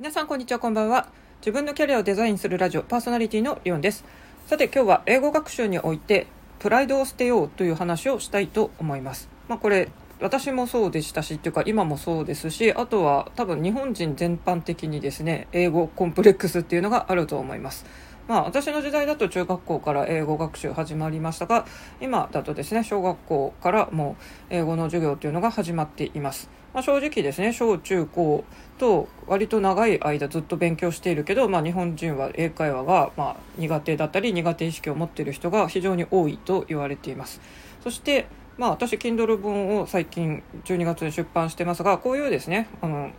[0.00, 1.08] 皆さんこんにちはこんばんは。
[1.42, 4.02] 自分のキャリアをデザインするラジオパーソナリティのリオンです。
[4.46, 6.26] さて今日は英語学習において
[6.58, 9.28] プライドを捨てようという話をしたいと思います。
[9.46, 17.84] まあこれ私もそうでしたしというか今もそうですしあとは多分日本人全般的にですね英語コンプレックスっていうのがあると思います。
[18.30, 21.66] まあ、私の時代だと中学校から英語学習始まりましたが
[22.00, 24.16] 今だとですね小学校からも
[24.50, 28.44] う英語の授業というのが始まっています、まあ、正直ですね小中高
[28.78, 37.40] と割と長い間ずっと勉強しているけど、まあ、日本人は英会話がま苦手だったり苦手意識を持っている人が非常に多いと言われています。
[37.82, 43.10] そしてまあ私 Kindle 本を最近12月に出版してますがこういうですねあの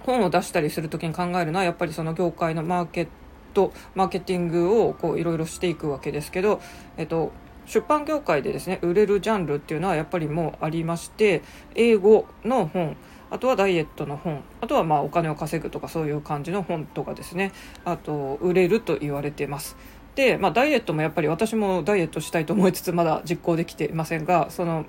[0.00, 3.23] 本を出したりする時に考えるのはやっぱりその業界のマーケット
[3.54, 6.60] とマーケティングをこういろいろしていくわけですけど、
[6.96, 7.32] えっと、
[7.66, 11.42] 出版業界でですね売れるジャンルっていうのはやっぱりもうありまして
[11.74, 12.96] 英語の本
[13.30, 17.52] あとはダイエットの本あとはまあお金を稼ぐとかそういう感じの本とかですね
[17.84, 19.76] あと売れると言われてます。
[20.14, 24.84] で、まあ、ダイエットもやっぱり私もダイエットしたいと思いつつまだ実行できていませんがその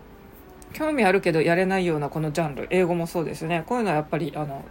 [0.73, 3.63] 興味あるけどやれないようなこのジャンル英語もそうですね。
[3.65, 4.63] こういうのはやっぱりあの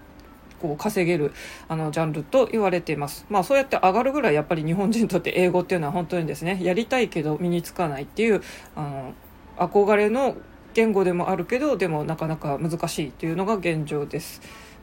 [0.65, 1.35] こう稼げる
[1.69, 3.27] あのジャンルと言われています。
[3.29, 8.43] まあそうやって上がるぐらいやっぱり日本人にとって英語っていうのは本当にですねやりたいけど身につかないっていう
[8.75, 9.15] あの
[9.59, 10.37] 憧れの
[10.73, 14.41] 言語でもあるけどでもなかなか難しいというのが現状です。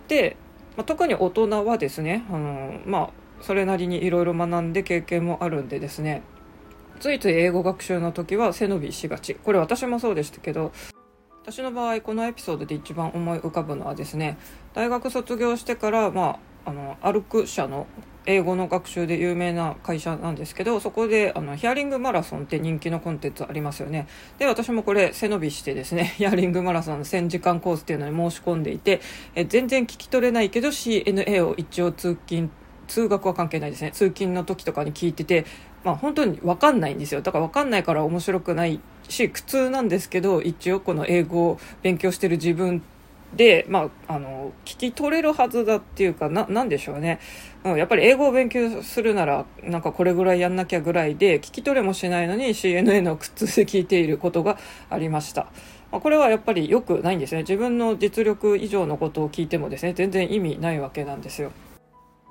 [0.08, 0.38] で、
[0.78, 3.10] まあ、特に大人はですねあのまあ
[3.42, 6.22] それなりにいろいろ学んで経験もあるんでですね
[7.00, 10.72] ついつい英語学習の時は背伸びしがちこれ私もそうでしたけど
[11.44, 14.38] 私の場合このエピソードで一番思い浮かぶのはですね
[14.76, 17.88] 大学卒業してから、まあ、あの歩く社の
[18.28, 24.08] 英語の学習で有名な会社なんですけどそこであのヒアリングマラソンって人気のコンテンツありますよね。
[24.38, 29.02] で私もこれ背伸びしてですね ヒアリングマラソンの1000時間コースっていうのに申し込んでいて
[29.34, 32.52] え全然聞き取れないけど CNA を一応通勤
[32.88, 33.90] 通学は関係ないですね。
[33.92, 35.46] 通勤の時とかに聞いてて
[35.84, 37.22] まあ本当に分かんないんですよ。
[37.22, 42.82] だから分かんないから面白くないし苦痛なんですけど一応この英語を勉強してる自分
[43.36, 47.20] で、まあ、あの聞き取れるはずだっていうかななんでしょうね、
[47.64, 54.58] うん、やっぱり英語を勉強するならなんかこれぐらいやんなきゃぐらいで聞き取れもしないのに CNN の苦痛で聞いていることが
[54.90, 55.48] ありました。
[55.92, 61.52] ま、これはやっぱり良くないんですね自分の実力以上のことを聞いてもですね全然意味ないわけなんですよ。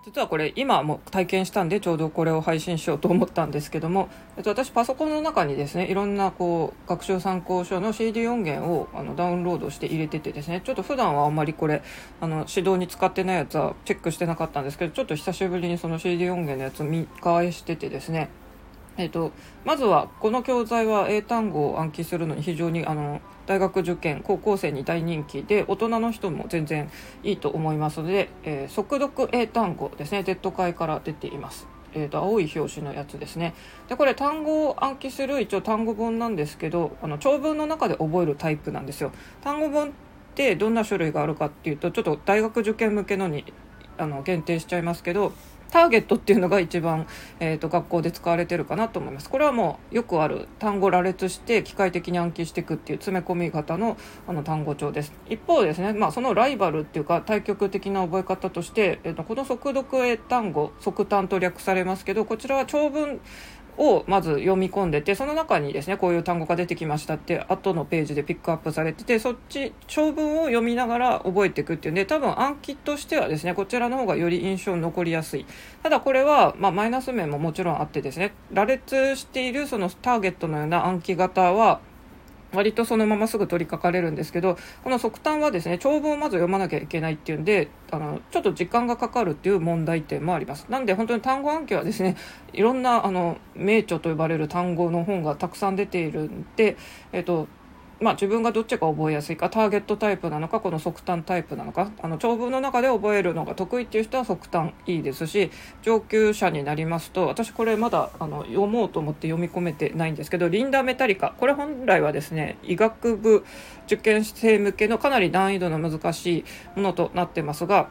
[0.05, 11.83] 実はこれ今も体験したんでちょうどこれを配信しようと思ったんですけども、えっと、私パソコンの中にですねいろんなこう学習参考書の CD 音源をあのダウンロードして入れててですねちょっと普段はあんまりこれ
[12.21, 18.31] あの指導に使ってないやつはチェックしてなかったんですけどちょっと久しぶりにその CD 音源のやつ見返しててですね
[19.01, 19.33] えーと、
[19.65, 26.91] まずはこの教材は英単語を暗記するのに非常にあの大学受験高校生に大人気で大人の人も全然
[27.23, 31.67] いいと思いますので、えー、速読英単語ですね Z 会から出ています。
[31.93, 33.53] えーと、青い表紙のやつですね
[33.89, 39.11] でこれ単語を暗記する一応単語本なんですけどあの長文の中で覚えるタイプなんですよ
[39.43, 39.93] 単語本っ
[40.37, 43.45] てどんな種類があるかっていうとちょっと大学受験向けのに
[43.99, 45.33] あの限定しちゃいますけど
[45.71, 47.07] ターゲットっていうのが一番、
[47.39, 49.31] えーと、学校で使われてるかなと思います。
[49.31, 55.13] これはもうよくある単語羅列して機械的に暗記していくっていう詰め込み型のあの単語帳です。
[55.29, 63.21] 一方ですね、まあ、そのライバルっていうか対極的な覚え方として、えーと、この速読英単語速単と略されますけどこちらは長文
[63.81, 75.47] をまず読み込んでてその中にですねこういう単語が出てきましたって後のページでピックアップされててそっち長文を読みながら覚えていくっていうんで多分暗記としてはですねこちらの方がより印象に残りやすい。
[75.83, 81.81] ただこれは、まあ、マイナス面ももちろんあってですね羅列しているそのターゲットのような暗記型は
[82.53, 90.67] 割とそのまますぐ取り掛かれるんですけどこの速単はですね長文をまず読まなきゃいけないっていうんであのちょっと時間がかかるっていう問題点もあります。
[90.69, 92.17] なんで本当に単語暗記はですね
[92.53, 96.77] いろんなあの名著と呼ばれる単語の本がたくさん出ているんで、
[97.13, 97.49] えっと、
[98.01, 105.51] まあ、自分がどっちが覚えやすいかターゲットタイプなのかこの速単タイプなのかあの長文の中で覚えるのが得意っていう人は速単いいですし
[105.83, 113.45] 上級者になりますと私これまだあの読もうと思って読み込めてないんですけどリンダ・メタリカこれ本来はですね医学部
[113.85, 116.45] 受験生向けのかなり難易度の難しい
[116.77, 117.91] ものとなってますが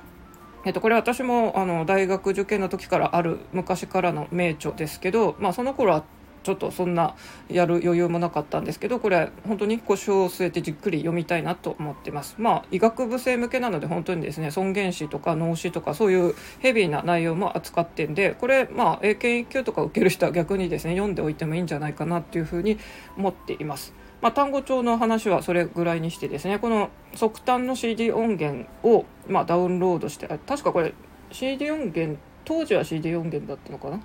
[0.66, 6.04] えっと、これ私もあの大学受験の時からある昔からの名著ですけど、まあ、その頃は
[6.44, 7.16] ちょっとそんな
[7.50, 12.36] やる余裕もなかったんですけどこれ本当に腰を据えてじっくり読みたいなと思ってます。
[12.38, 22.78] まあ医学部生向けなので本当にですね尊厳死とか脳死とかそういうヘビーな内容も扱ってんでこれまあ英検1級とか受ける人は逆にですね読んでおいてもいいんじゃないかなっていうふうに
[23.18, 23.94] 思っています。
[24.22, 30.94] まあ、単語帳の話はそれぐらいにしてですねこの速単の CD 音源を、まあ、ダウンロードして確かこれ
[31.32, 34.02] CD 音源当時は CD 音源だったのかな？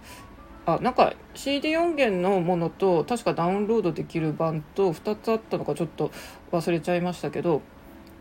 [0.67, 6.11] あなんか CD 音源のものと確かダウンロードできる版と2つあったのかちょっと
[6.53, 7.63] 忘れちゃいましたけど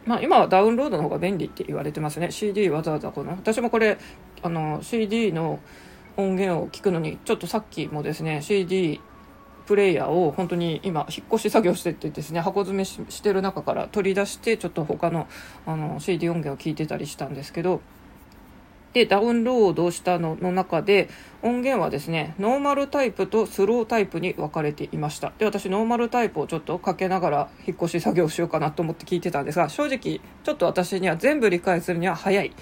[0.06, 2.30] まあ、今はダウンロードの方が便利って言われてますね。
[2.30, 3.98] CD わざわざこの私もこれ
[4.42, 5.60] あの CD の
[6.18, 9.00] 音源を聞くのにちょっとさっきもですね CD
[9.66, 15.28] プレイヤーを本当に今引っ越し作業してってですね箱詰めしてる中から取り出してちょっと他の
[15.66, 17.81] あの CD 音源を聞いてたりしたんですけど
[18.94, 21.10] でダウンロードしたのの中で
[21.42, 25.34] 音源はですねノーマルタイプとスロータイプに分かれていました。
[25.38, 32.54] で私ノーマルタイプをちょっとかけながら引っ越し作業しようかなと思って聞いてたんですが正直ちょっと私には全部理解するには早い。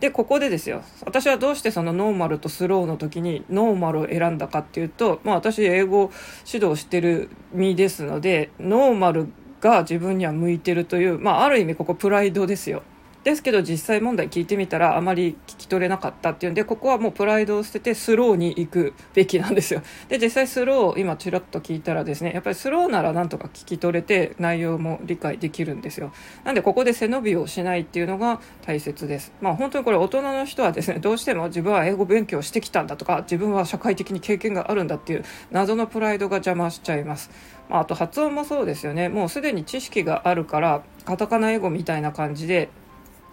[0.00, 0.82] でここでですよ。
[1.06, 6.10] 私はどうしてそのノーマルとスローの時にノーマルを選んだかっていうと、まあ、私英語
[6.52, 9.28] 指導してる身ですのでノーマル
[9.60, 12.82] が自分には向いてるという、まあ、ある意味ここプライドですよ。
[13.24, 19.82] ですけど実際問題聞いてみたらあまり聞き取れなかったっていうんでここはもうプライドを捨ててスローに行くべきなんですよ。
[20.08, 26.12] で実際スロー今ちらっと聞いたらですねやっぱりスローならなんとか聞き取れて内容も理解できるんですよ。
[26.44, 29.32] なんでここで背伸びをしないっていうのが大切です。
[29.40, 37.30] まあ本当にこれ大人の人はですねどうしても自分は英語勉強してきたんだとか自分は社会的に経験があるんだっていう謎のプライドが邪魔しちゃいます。
[37.70, 39.08] ま、あと発音もそうですよね。
[39.08, 42.68] もうすでに知識があるからカタカナ英語みたいな感じで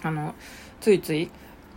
[0.04, 0.36] あの
[0.80, 1.30] ついつい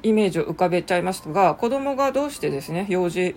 [0.02, 3.36] イメージを浮かべちゃいますが子供がどうしてですね幼児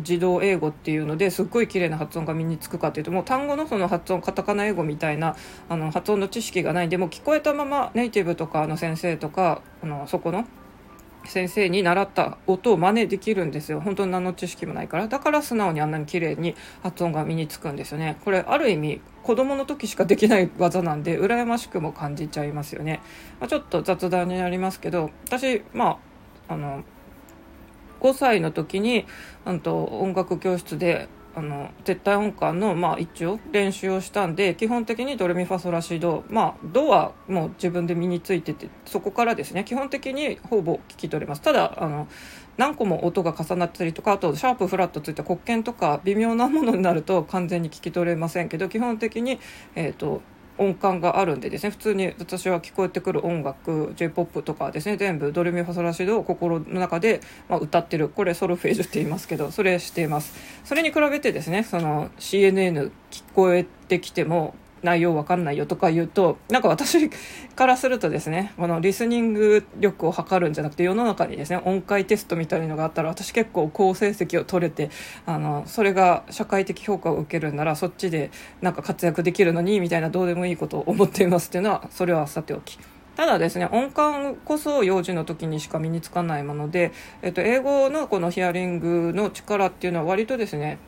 [0.00, 5.36] 児童英語っていうのですっごい綺麗な発音が身につくかっていうともう単語のその発音カタカナ英語みたいな
[5.68, 10.46] あの発音の知識がないんでもう聞こえたままネイティブとかの先生とかあのそこの
[11.28, 13.80] 先生に習った音を真似できるんですよ。
[13.80, 15.08] 本当に何の知識もないから。
[15.08, 18.16] だから素直にあんなに綺麗に発音が身につくんですよね。
[18.24, 23.00] これある意味子供の時しかできない技なんで羨ましくも感じちゃいますよね、
[23.40, 25.98] まあ、ちょっと雑談になりますけど私ま
[26.48, 26.84] ああの
[28.00, 29.04] 5歳の時に
[29.50, 41.42] んと音楽教室であの絶対音感の、まあ、一応練習をしたんで基本的にドレミファソラシドまあドはもう自分で身についててそこからですね基本的にほぼ聞き取れます。
[41.42, 42.08] ただあの
[42.56, 49.38] 何個も音が重なったりとかあとシャープフラットついた黒鍵とか微妙なものになると完全に聞き取れませんけど基本的に、
[49.74, 50.22] えーと
[50.58, 51.70] 音感があるんでですね。
[51.70, 54.96] 普通に私は聞こえてくる音楽 j p o p とかですね。
[54.96, 58.08] 全部ドレミファソラシドを心の中で、まあ、歌ってる。
[58.08, 60.34] これソルフェージュって言いますけどそれしています。
[60.64, 64.54] それに比べてですねその CNN 聞こえてきても
[64.86, 74.90] 内容わかんないよとか言うとなんか私からするとですねこのリスニング力を測るんじゃなくて世の中にですね音階テストみたいなのがあったら私結構好成績を取れて
[75.26, 78.30] あのそれが社会的評価を受けるんならそっちで
[78.62, 82.78] なんか活躍できるのにみたいなどうでもいいことを思っていますっていうのはそれはさておき。
[83.16, 86.92] ただですね音感こそ幼児の時にしか身につかないもので、
[87.22, 90.78] えっと、英語のこのヒアリングの力っていうのは割とですね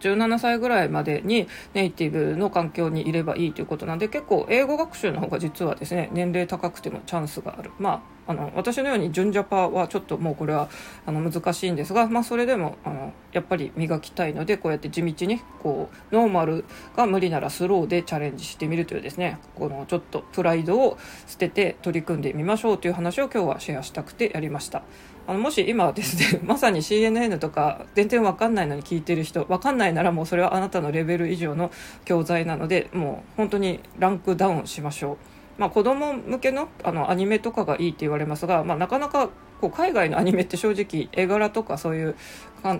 [0.00, 10.68] 17歳ぐらいまでにネイティブの環境にいればいいということなんで結構英語学習の方が実はですね年齢高くてもチャンスがあるまああの私のように純ジャパはちょっともうこれは
[11.06, 24.82] あの難しいんですが、まあ、それでもあのやっぱり磨きたいのでこうやって地道にこうノーマルが無理ならスローでチャレンジしてみるというですねこのちょっとプライドを捨てて取り組んでみましょうという話を今日はシェアしたくてやりました。
[25.28, 31.70] あのもし今ですね まさに CNN とか全然わかんないのに聞いてる人わかんないならもうそれはあなたのレベル以上の
[32.06, 35.16] 教材なのでもう本当にランクダウンしましょう。
[35.58, 39.28] まあ、子供向けのあのアニメとかがいいって言われますが、まあ、なかなか
[39.60, 42.14] こう海外のアニメって正直絵柄とかそういう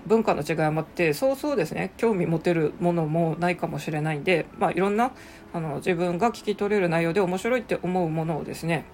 [0.07, 5.11] 文化の違いもあってそうそうですね興味持てるものもないかもしれないんで、まあ、いろんな
[5.53, 8.85] あの自分が聞き取れる内容で面白いって思うものをですね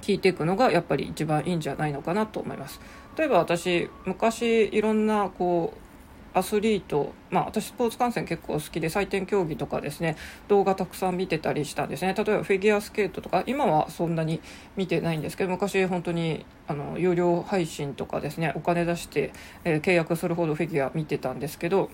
[0.00, 2.80] 聞いていくのがやっぱり一番いいんじゃないのかなと思います。
[3.16, 5.90] 例えば私昔いろんなこう
[6.32, 10.16] アスリート、まあ、私スポーツ観戦結構好きで採点競技とかですね
[10.48, 14.40] 動画たくさん見てたりしたんですね例えばフィギュアスケートとか今はそんなに
[14.76, 19.32] 見てないんですけど昔本当にあの有料配信とかですねお金出して、
[19.64, 21.90] えー、契約するほどフィギュア見てたんですけど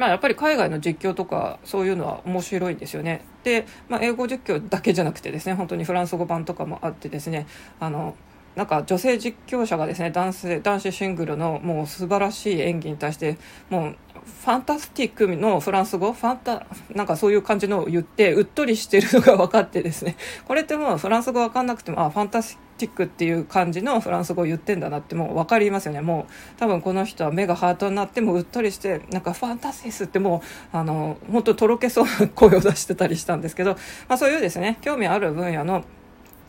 [0.00, 3.22] まあ、やっぱり海外の実況とかそういうのは面白いんですよね。
[3.44, 7.46] で、まあ、英語実況だけじゃなくてですね本当にフランス語版とかもあってですね
[7.80, 8.16] あの
[8.56, 13.38] なんか女性実況者がですね男性男子シングルのもう素晴らしい演技に対して
[13.68, 16.12] もうファンタスティックのフランス語？
[16.12, 20.16] ファンタなんかそういう感じのを言ってうっとりしてるのが分かってですね。
[20.46, 26.00] これってもうフランス語分かんなくてもあファンタスティックっていう感じのフランス語を言ってんだなってもう分かりますよね。
[26.00, 30.42] もう多分この人は目がハートになってもうっとりしてなんかファンタシスっても
[30.72, 33.72] うあの本当とろけそうな声を出してたりしたんですけど、
[34.08, 35.84] まあ、そういうですね興味ある分野の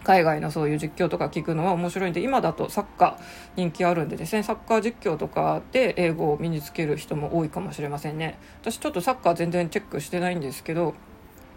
[0.04, 3.24] 海外のそういう実況とか聞くのは面白いんで今だとサッカー
[3.56, 8.38] 人気あるんでですねサッカー実況とかで英語を身につける人も多いかもしれませんね。
[8.62, 10.96] 私ちょっとサッカー全然チェックしてないんですけど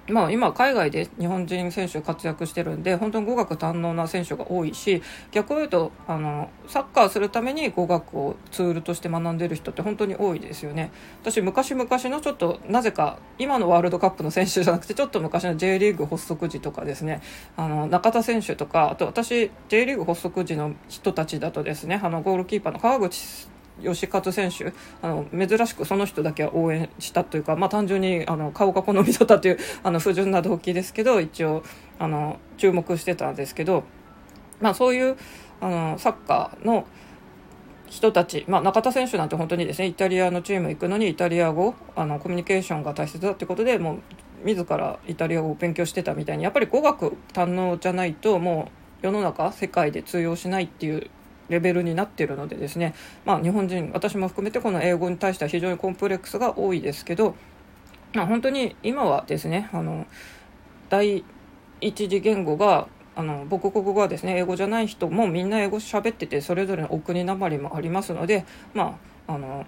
[0.09, 10.91] まあ、今、海外で日本人選手活躍してるんで本当に語学堪能な選手が多いし逆を言うとあのサッカーするために語学をツールとして学んでる人って本当に多いですよね。
[11.23, 17.23] 私昔々のちょっとなぜか今のワールドカップの選手じゃなくてちょっと昔の J リーグ発足時とかですね。
[17.57, 23.49] あの中田選手とかあと私 J リーグ発足時の人たちだとですねあのゴールキーパーの川口
[23.83, 31.65] 吉勝選手あの珍しくその人だけは応援したというか、まあ、単純にあの顔が好みだったというあの不純な動機ですけど一応
[31.99, 33.85] あの注目してたんですけど、
[34.61, 35.17] まあ、そういう
[35.61, 36.87] あのサッカーの
[37.89, 44.01] 人たち、まあ、中田選手なんて本当にですねイタリアのチーム行くのにイタリア語あのコミュニケーションが大切だってことでもう
[44.45, 48.69] 自らイタリア語を勉強してたみたいにやっぱり語学堪能じゃないとも
[49.03, 51.11] う世の中世界で通用しないっていう
[51.49, 57.35] レベルになってるのでですね、まあ、日本人私も含めてこの英語に対しては非常にコンプレックスが多いですけど、
[58.15, 60.07] まあ、本当に今はですねあの
[60.89, 61.25] 第
[61.81, 68.99] 一次言語があの母国語がですね英語じゃない人もみんな英語喋っててそれぞれのお国なまりもありますのでま
[69.29, 69.67] ああの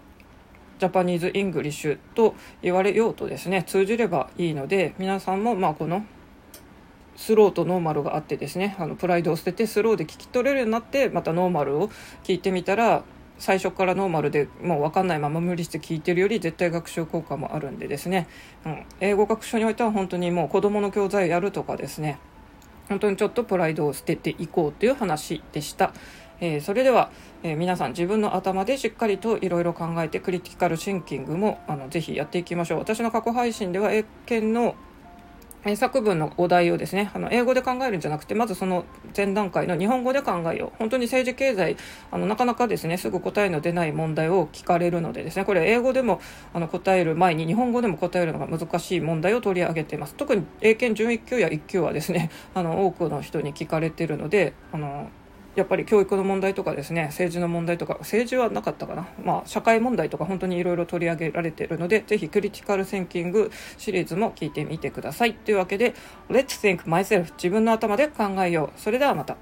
[0.78, 6.04] Japanese English と言われようとですね通じればいいので皆さんもまあこの
[7.16, 11.90] スローとノーマルがあってですねあのプライドを捨ててスローで聞き取れるようになってまたノーマルを
[12.25, 13.04] 聞いてみたら
[13.38, 18.28] 最初からノーマルでもう分かんないまま無理して聞いてるより絶対学習効果もあるんでですね、
[18.64, 22.18] うん、英語学習においては本当にもう子どもの教材やるとかですね。
[22.88, 25.92] 本当にちょっとプライドを捨てていこうという話でした。
[26.40, 27.11] えー、それでは、
[27.42, 32.78] えー、皆さん自分の頭でしっかりといろいろ考えてクリティカルシンキングもあのぜひやっていきましょう。
[32.78, 34.76] 私の過去配信では英検の
[35.75, 38.85] 作文のお題をですねあの英語で考えるんじゃなくてまずその
[39.16, 40.73] 前段階の日本語で考えよう。
[40.78, 41.76] 本当に政治経済
[42.11, 46.20] あのなかなかですねすぐ答えの出ない問題を聞かれるのでですねこれ英語でも
[46.52, 50.14] あの答える前に日本語でも答えるのが難しい問題を取り上げています。
[50.14, 55.08] 特に英検準1級や1級はですねあの多くの人に聞かれているのであの
[55.56, 65.34] やっぱり教育の問題とかですね政治の問題とか政治はなかったかな、まあ、社会問題とか本当にいろいろ取り上げられているのでぜひクリティカルセンキングシリーズも聞いてみてください。
[65.34, 65.94] というわけで
[66.28, 68.80] Let's think myself 自分の頭で考えよう。
[68.80, 69.36] それではまた。